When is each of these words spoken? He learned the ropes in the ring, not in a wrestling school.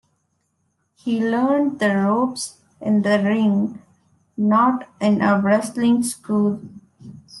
He 0.95 1.23
learned 1.23 1.77
the 1.77 1.95
ropes 1.95 2.59
in 2.81 3.03
the 3.03 3.19
ring, 3.23 3.83
not 4.35 4.89
in 4.99 5.21
a 5.21 5.39
wrestling 5.39 6.01
school. 6.01 6.59